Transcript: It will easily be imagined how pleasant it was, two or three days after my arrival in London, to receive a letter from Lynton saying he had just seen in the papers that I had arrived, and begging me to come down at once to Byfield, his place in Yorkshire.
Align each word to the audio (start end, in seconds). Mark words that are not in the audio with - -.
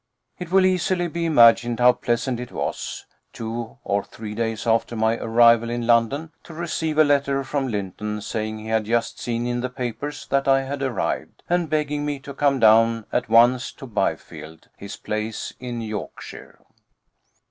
It 0.39 0.51
will 0.51 0.65
easily 0.65 1.07
be 1.07 1.25
imagined 1.27 1.79
how 1.79 1.93
pleasant 1.93 2.39
it 2.39 2.51
was, 2.51 3.05
two 3.33 3.77
or 3.83 4.03
three 4.03 4.33
days 4.33 4.65
after 4.65 4.95
my 4.95 5.15
arrival 5.19 5.69
in 5.69 5.85
London, 5.85 6.31
to 6.43 6.55
receive 6.55 6.97
a 6.97 7.03
letter 7.03 7.43
from 7.43 7.67
Lynton 7.67 8.19
saying 8.21 8.57
he 8.57 8.65
had 8.69 8.85
just 8.85 9.19
seen 9.19 9.45
in 9.45 9.61
the 9.61 9.69
papers 9.69 10.25
that 10.31 10.47
I 10.47 10.63
had 10.63 10.81
arrived, 10.81 11.43
and 11.47 11.69
begging 11.69 12.03
me 12.03 12.17
to 12.21 12.33
come 12.33 12.59
down 12.59 13.05
at 13.13 13.29
once 13.29 13.71
to 13.73 13.85
Byfield, 13.85 14.69
his 14.75 14.97
place 14.97 15.53
in 15.59 15.81
Yorkshire. 15.81 16.57